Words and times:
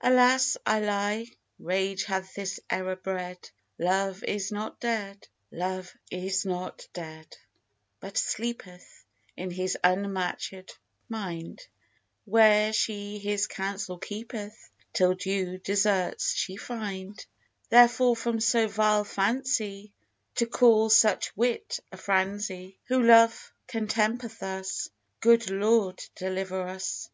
Alas, 0.00 0.56
I 0.66 0.80
lie; 0.80 1.26
rage 1.60 2.02
hath 2.02 2.34
this 2.34 2.58
error 2.68 2.96
bred; 2.96 3.38
Love 3.78 4.24
is 4.24 4.50
not 4.50 4.80
dead; 4.80 5.28
Love 5.52 5.94
is 6.10 6.44
not 6.44 6.88
dead, 6.92 7.36
but 8.00 8.18
sleepeth 8.18 9.04
In 9.36 9.52
his 9.52 9.78
unmatchèd 9.84 10.72
mind, 11.08 11.60
Where 12.24 12.72
she 12.72 13.18
his 13.20 13.46
counsel 13.46 13.98
keepeth, 13.98 14.68
Till 14.92 15.14
due 15.14 15.58
deserts 15.58 16.34
she 16.34 16.56
find: 16.56 17.24
Therefore 17.68 18.16
from 18.16 18.40
so 18.40 18.66
vile 18.66 19.04
fancy, 19.04 19.92
To 20.34 20.46
call 20.46 20.90
such 20.90 21.36
wit 21.36 21.78
a 21.92 21.96
franzy, 21.96 22.78
Who 22.86 23.00
Love 23.00 23.52
can 23.68 23.86
temper 23.86 24.26
thus, 24.26 24.88
Good 25.20 25.50
Lord, 25.50 26.00
deliver 26.16 26.66
us! 26.66 27.08